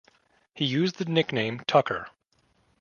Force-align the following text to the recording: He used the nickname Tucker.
He 0.55 0.65
used 0.65 0.97
the 0.97 1.05
nickname 1.05 1.59
Tucker. 1.67 2.07